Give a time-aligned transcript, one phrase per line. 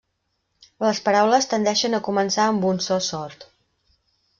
[0.85, 3.51] Les paraules tendeixen a començar amb un so sord.